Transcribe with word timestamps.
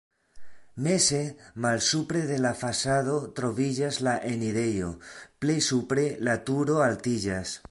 Meze, 0.85 1.19
malsupre 1.65 2.23
de 2.31 2.39
la 2.47 2.53
fasado 2.63 3.19
troviĝas 3.41 4.03
la 4.09 4.17
enirejo, 4.33 4.91
plej 5.45 5.61
supre 5.71 6.11
la 6.31 6.39
turo 6.51 6.85
altiĝas. 6.93 7.59